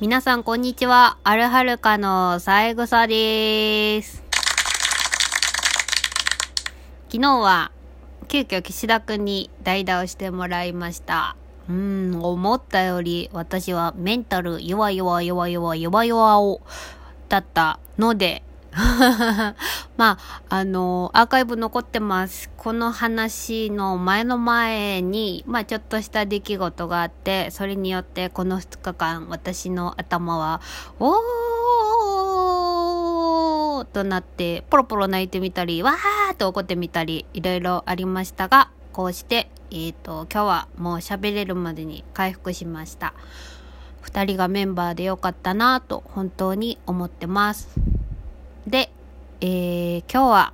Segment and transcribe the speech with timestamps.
[0.00, 1.18] 皆さんこんにちは。
[1.24, 4.24] アルハルカの三枝です。
[7.10, 7.70] 昨日は
[8.26, 11.36] 急遽岸田くんに代打をしてもらいました。
[11.68, 16.62] うん、思ったより私はメンタル弱弱弱弱弱弱を
[17.28, 18.42] だったので、
[19.96, 20.18] まあ、
[20.48, 22.50] あの、アーカイブ残ってます。
[22.56, 30.60] この話の前の前に、まあ、ちょっとした出来事があって、それによってこの2日間、私の頭は、
[31.00, 43.14] おーとなって、ポロポロ泣いてみたり、わーっと怒ってみたり、いろいろありましたが、こうして、えっ、ー、と、今日はもう喋れるまでに回復しました。
[44.02, 47.68] 2人がメンバーでよかったなと本当に思ってます。
[48.66, 48.90] で、
[49.40, 50.52] えー、今日は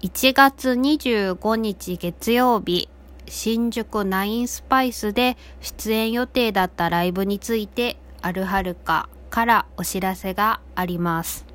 [0.00, 2.88] 1月25日月曜日、
[3.26, 11.46] 新宿ナインスパイスで出演予定だったライブについて、あるはるかからお知らせがあります。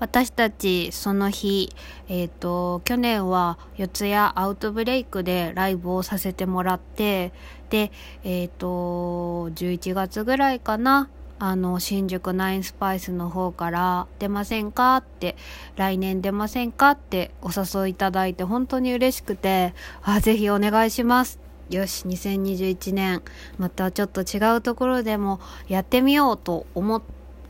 [0.00, 1.70] 私たちその日、
[2.08, 7.32] えっ、ー、と、去年は四谷アウトブレイクでライブをさせてもらって、
[7.70, 7.92] で、
[8.24, 14.96] えっ、ー、と、11月ぐらいかな、あの、新宿ナインスパイスの方から出ませんか？
[14.98, 15.36] って、
[15.76, 16.92] 来年出ませんか？
[16.92, 21.40] ってお誘いいただいて本当に嬉しくて、あ、ぜひお願いします。
[21.70, 23.22] よし、2021年、
[23.58, 27.02] またちょっと違うところでもやってみようと思っ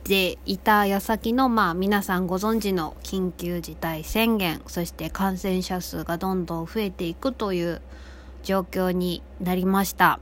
[0.04, 7.82] ていた矢先の、まあ皆さんご存知の緊急事態宣言、そして感染者数がどんどん増えていくという
[8.44, 10.20] 状況になりました。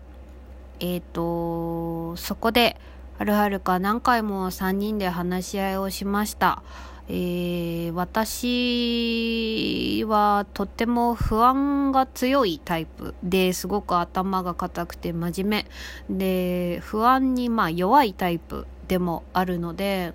[0.80, 2.80] えっ、ー、と、そこで、
[3.18, 6.62] はるはるか何回も3人で話し合いをしました。
[7.08, 15.66] えー、私はとっても不安が強いタイプですごく頭が硬くて真面
[16.08, 20.14] 目で不安にまあ弱いタイプでもあるので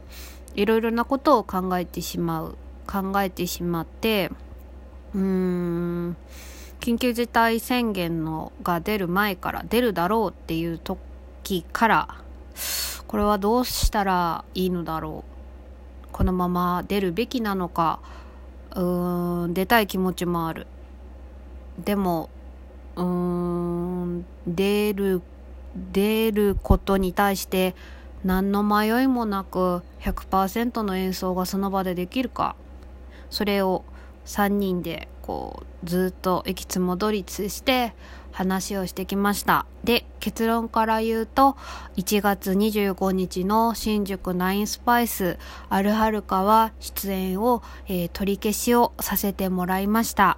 [0.56, 2.58] いろいろなことを考えてしまう
[2.88, 4.32] 考えてしまって
[5.14, 6.18] うーん
[6.80, 12.22] 緊急事態宣言のが出る前から出るだろうっていう時から
[13.08, 16.08] これはどうしたらいいのだろう。
[16.12, 18.00] このまま出るべきなのか。
[18.76, 20.68] うーん出たい気持ちもある。
[21.84, 22.30] でも
[22.96, 25.22] うーん出る
[25.94, 27.76] 出ることに対して
[28.24, 32.56] 何の迷いもなく100%の演奏がその場でできるか。
[33.30, 33.84] それを
[34.26, 37.94] 3人でこうずっと行きつ戻りつして
[38.32, 39.66] 話をしてきました。
[39.84, 41.58] で、結論から言うと、
[41.96, 45.40] 1月25日の新宿ナインスパイス、
[45.70, 50.38] アルハルカは出演を、えー、取り消しをさせてもらいました。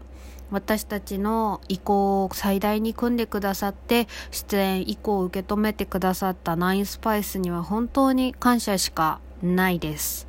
[0.52, 10.28] 私たちの意向を最大に組んでくださって出演意向を受け止めてくださったナインスパイスには本当に感謝しかないです。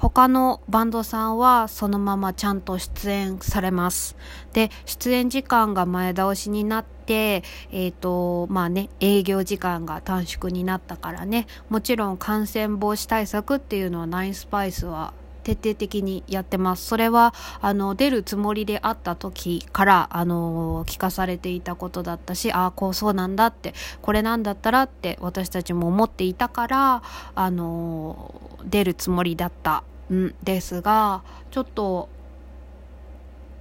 [0.00, 4.16] 他のバンドさんはそのままちゃんと出演されます。
[4.52, 7.42] で、出演時間が前倒しになって、
[7.72, 15.12] えっ、ー、と、まあね、営業時間が短縮になったからね、もちろん感染防止対策っていうのはナインスパイスは
[15.48, 16.84] 徹底的にやってます。
[16.84, 17.32] それは、
[17.62, 23.72] あの、出るつもりであった時から、あの、聞かされていたことだったし、ああ、こうそうなんだって、
[24.02, 27.02] これなんだったらって私たちも思っていたから、
[27.34, 32.10] あの、出るつもりだったんですが、ちょっと、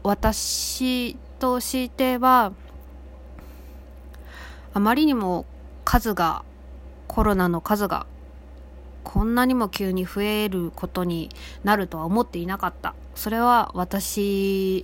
[0.04, 2.52] 私としては、
[4.74, 5.46] あまりにも
[5.86, 6.44] 数が、
[7.08, 8.06] コロナの数が
[9.08, 11.30] こんなにも急に増えることに
[11.64, 12.94] なるとは思っていなかった。
[13.16, 14.84] それは私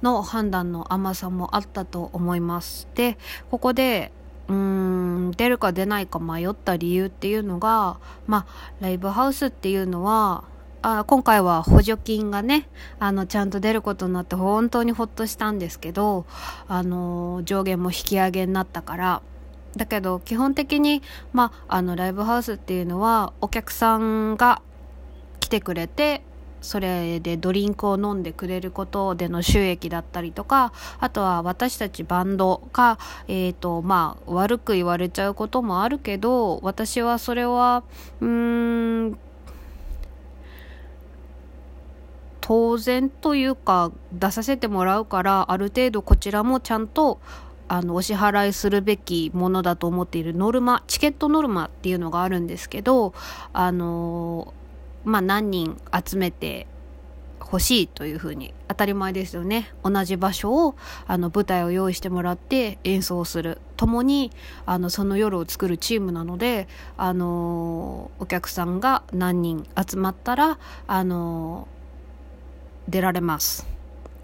[0.00, 2.86] の判断の甘さもあったと思います。
[2.94, 3.18] で、
[3.50, 4.12] ここで、
[4.46, 10.44] うーん、出るか出ないか迷った理由っていうのが、まあ、ライブハウスっていうのは、
[10.82, 12.68] あ今回は補助金がね、
[13.00, 16.26] あの、ちゃんと出ることになって本当にほっとしたんですけど、
[16.68, 19.22] あの、上限も引き上げになったから、
[19.76, 21.02] だけど基本的に、
[21.32, 24.62] まあ、あのライブハウスっていうのはお客さんが
[25.38, 26.22] 来てくれて
[26.60, 37.82] それでドリンクを飲んでくれることでの収益だったりとかあとは私たちバンドが、えーとまあ、悪く言われちゃうこともあるけど私はそれは
[38.20, 39.18] うん
[42.40, 47.20] 当然というか出させてもらうからある程度こちらもちゃんと
[47.70, 53.14] あのお支払いするべきものだと思っているノルマチケットノルマっていうのがあるんですけど
[53.52, 54.52] あの
[55.04, 56.66] まあ何人集めて
[57.38, 59.72] 欲しいというふうに当たり前ですよね。
[59.84, 60.74] 同じ場所を
[61.06, 63.60] あの舞台を用意してもらって演奏する。
[63.76, 64.32] 共に
[64.66, 66.66] あのその夜を作るチームなので
[66.96, 70.58] あのお客さんが何人集まったら
[70.88, 71.68] あの
[72.88, 73.79] 出られます。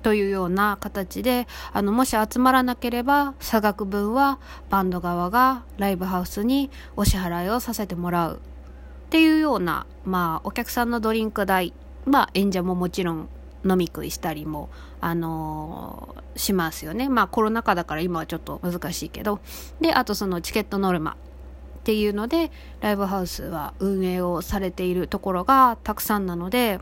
[0.07, 4.39] というような形であのもし集まらなければ差額分は
[4.71, 11.73] バンド側がライブハウスにお支払いをさせてもらうっていうようなまあお客さんのドリンク代
[12.05, 13.29] まあ演者ももちろん
[13.69, 14.71] 飲み食いしたりも、
[15.01, 17.09] あのー、しますよね。
[17.09, 19.41] まあコロナ禍だから今はちょっと難しいけど。
[19.81, 21.17] で、あとそのチケットノルマ
[21.81, 26.79] っていうので、ライブハウスは運営をされているところがたくさんなので、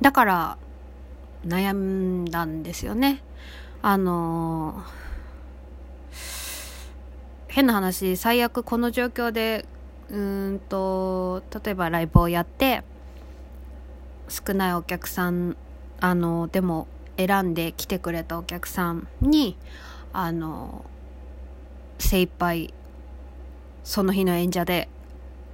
[0.00, 0.58] だから
[1.46, 3.22] 悩んだんですよね。
[3.82, 4.82] あの、
[7.48, 9.66] 変な話、最悪この状況で、
[10.10, 12.82] うんと、例えばライブをやって、
[14.28, 15.56] 少ないお客さん
[16.00, 16.86] あのでも
[17.16, 19.56] 選んで来てくれたお客さんに
[20.12, 20.84] あの
[21.98, 22.72] 精一杯
[23.84, 24.88] その日の演者で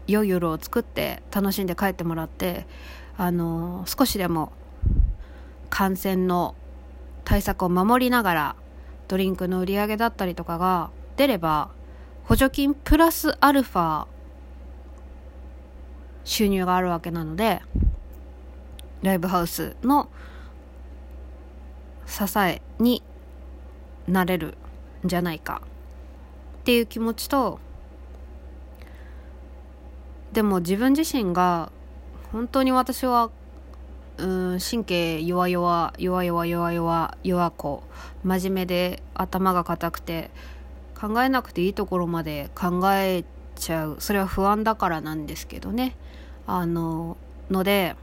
[0.07, 2.67] 良い夜を作って楽しんで帰ってもらって
[3.17, 4.53] あの少しでも
[5.70, 6.55] 感染の
[7.25, 8.56] 対策を守りながら
[9.08, 11.70] ドリンクの売り上げだったりとかが出れば
[12.25, 14.06] 補助金プラスアルファ
[16.25, 17.62] 収入があるわけなので
[19.02, 20.11] ライブハウスの
[22.06, 23.02] 支えに
[24.06, 24.56] なれる
[25.05, 25.62] んじゃないか。
[26.61, 27.58] っていう気持ちと
[30.32, 31.72] でも自分自身が
[32.32, 33.31] 本当に私は
[34.20, 37.82] うん神経弱々弱々弱々弱子
[38.25, 40.31] 真面目で頭が固くて
[40.99, 43.25] 考えなくていいところまで考え
[43.56, 45.96] ちゃうそれは不安だからなんですけどね
[46.46, 47.17] あの
[47.50, 47.96] ので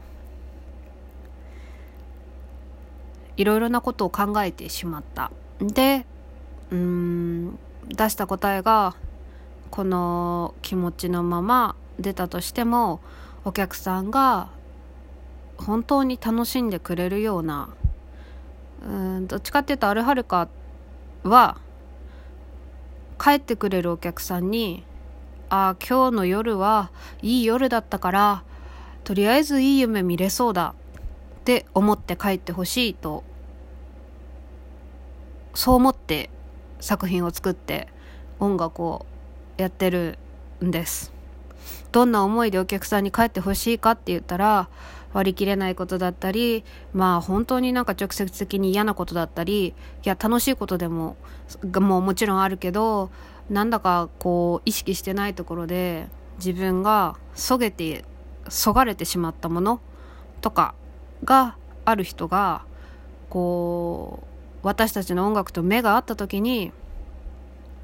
[3.38, 5.30] いろいろなことを考えてしまった。
[5.60, 6.04] で、
[6.72, 8.96] うん、出した答えが、
[9.70, 13.00] この気持ちのまま出たとしても、
[13.44, 14.50] お客さんが
[15.58, 17.68] 本当に楽しんでくれるような、
[18.82, 20.48] うん、どっちかっていうと、アルハルカ
[21.22, 21.58] は、
[23.20, 24.84] 帰ってくれるお客さんに、
[25.50, 26.90] ああ、今日の夜は
[27.20, 28.44] いい夜だったから、
[29.04, 30.74] とりあえずいい夢見れそうだ
[31.40, 33.24] って思って帰ってほしいと
[35.54, 36.28] そう思って
[36.78, 37.88] 作品を作って
[38.38, 39.06] 音楽を
[39.56, 40.18] やってる
[40.62, 41.17] んです。
[41.92, 44.68] どんな思いでお客さんに帰ってほしいかって言ったら
[45.12, 49.74] 割り切れないことだったりまあ本当になんか直接的に嫌なことだったりい
[50.04, 51.16] や楽しいことでも
[51.74, 53.10] もうもちろんあるけど
[53.48, 58.04] なんだかこう意識してないところで自分がそげて
[58.48, 59.80] そがれてしまったもの
[60.40, 60.74] とか
[61.24, 62.64] がある人が
[63.30, 66.72] こう私たちの音楽と目が合った時に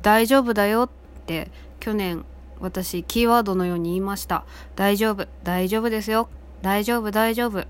[0.02, 0.90] 大丈夫だよっ
[1.26, 1.50] て
[1.80, 2.24] 去年
[2.60, 4.44] 私キーワードのように言いました。
[4.76, 6.28] 大丈夫大丈夫ですよ。
[6.62, 7.66] 大丈夫大丈夫。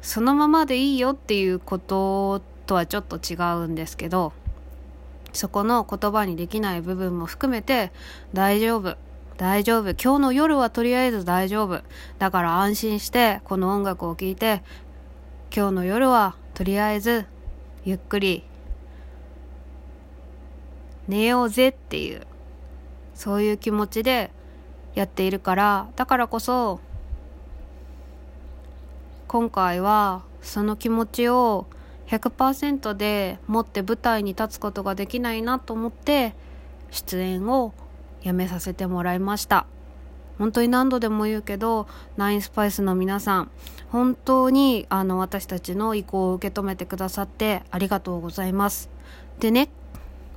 [0.00, 3.34] そのままでいいよっていうこととはちょっと違
[3.64, 4.32] うんですけど
[5.32, 7.92] そこの言葉にできない部分も含めて
[8.32, 8.96] 大丈夫
[9.36, 9.90] 大丈夫。
[9.90, 11.80] 今日の夜はとりあえず大丈夫。
[12.18, 14.62] だから安心してこの音楽を聴いて
[15.54, 17.24] 今日の夜はとりあえず
[17.84, 18.42] ゆっくり
[21.06, 22.26] 寝ようぜっていう。
[23.18, 24.30] そういう気持ちで
[24.94, 26.78] やっているからだからこそ
[29.26, 31.66] 今回はその気持ちを
[32.06, 36.36] 100%で持って舞台に立つことができないなと思って
[36.92, 37.74] 出演を
[38.22, 39.66] やめさせてもらいました。
[40.38, 43.50] 本当に何度でも言うけどナインスパイスの皆さん
[43.88, 48.88] 本当にあの私たちの意向を受け止めてくださってありがとうございます
[49.40, 49.68] でね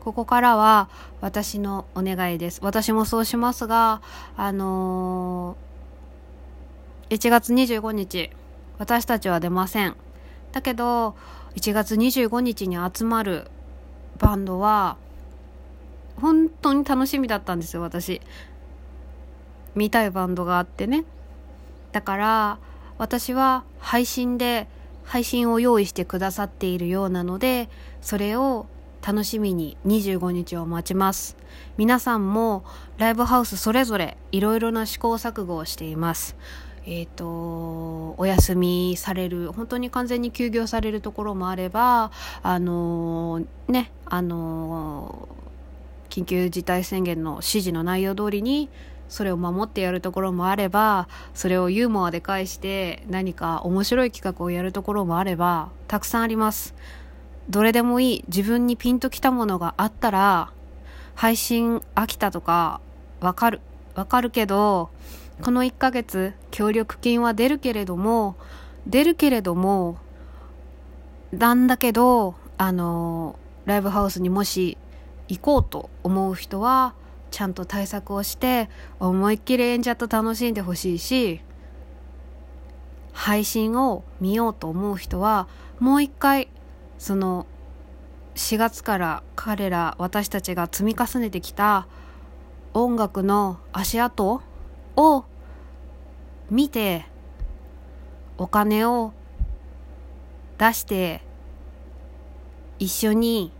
[0.02, 0.90] ここからは
[1.22, 2.60] 私のお願いです。
[2.64, 4.02] 私もそうしますが
[4.36, 8.32] あのー、1月25日
[8.80, 9.96] 私たちは出ません。
[10.52, 11.16] だけど
[11.56, 13.52] 1月25日に集まる
[14.18, 14.98] バンドは
[16.16, 18.22] 本当に楽しみだったんですよ私。
[19.76, 21.06] 見たいバンドがあってね。
[21.92, 22.58] だから
[22.98, 24.68] 私は配信で
[25.04, 27.70] 配信を用意してくださっているようなので
[28.02, 28.66] それを
[29.06, 31.38] 楽しみに25日を待ちます。
[31.78, 32.64] 皆さんも
[32.98, 36.36] ライブハウスそれぞれいろいろな試行錯誤をしています。
[36.86, 48.70] えっ、ー、とお休みされる本当に完全に休業されるところもあればあのー、ねあのー、緊急事態宣言の指示の内容通りに
[49.10, 56.74] それを守ってやるところもあればそれをユーモアで返して何か面白い企画をやるところもあればたくさんあります。
[57.52, 58.24] どれでもいい。
[58.28, 60.54] 自分にピンときたものがあったら
[61.16, 62.80] 配信飽きたとか
[63.20, 63.62] わかる。
[63.94, 64.90] わかるけど
[65.42, 68.38] この1ヶ月協力金は出るけれども
[68.88, 69.98] 出るけれども
[71.34, 74.78] なんだけどあのライブハウスにもし
[75.28, 76.94] 行こうと思う人は
[77.32, 81.42] ちゃんと対策をして思いっきり演者と楽しんでほしいし
[83.12, 85.48] 配信を見ようと思う人は
[85.80, 86.48] もう一回
[87.02, 87.48] その
[88.36, 91.88] 4月から彼ら私たちが積み重ねてきた
[92.76, 94.40] 音楽の足跡
[94.96, 95.26] を
[96.52, 97.08] 見て
[98.38, 99.14] お金を
[100.60, 101.24] 出して
[102.78, 103.52] 一緒に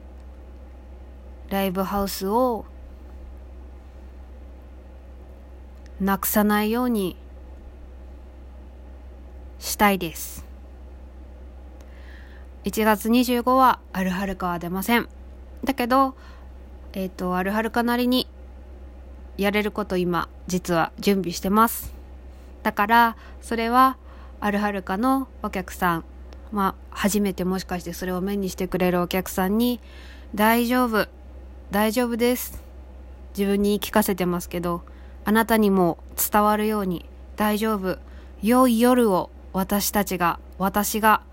[1.50, 2.66] ライブハウスを
[6.00, 7.18] なくさないように
[9.58, 10.51] したいです。
[12.64, 15.10] 1月25はアルハルカは出ません。
[15.64, 16.16] だけど
[16.94, 18.28] えっ、ー、とアルハルカなりに
[19.38, 21.94] やれること今実は準備してます。
[22.62, 23.98] だからそれは
[24.40, 26.04] アルハルカのお客さん
[26.52, 29.80] まあ初めてもしかしてそれを目にしてくれるお客さんに
[30.36, 31.08] 大丈夫
[31.72, 32.62] 大丈夫です。
[33.36, 34.84] 自分に聞かせてますけど
[35.26, 35.98] あなたにも
[36.32, 37.06] 伝わるように
[37.38, 37.98] 大丈夫
[38.44, 41.24] 良い夜を私たちが私が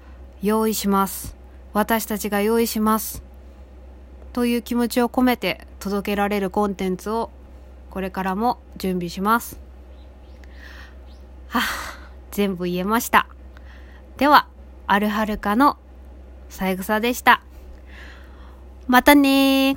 [0.42, 1.36] 用意します。
[1.72, 3.22] 私たちが用意します。
[4.32, 7.30] という気持ちを込めて届けられるコンテンツを
[7.90, 9.58] これからも準備します。
[11.48, 11.62] はあ
[12.30, 13.26] 全部言えました。
[14.16, 14.46] では
[14.86, 15.76] あるはるかの
[16.48, 17.42] 三枝でした。
[18.86, 19.76] またね